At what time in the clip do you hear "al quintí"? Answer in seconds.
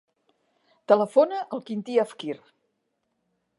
1.57-1.99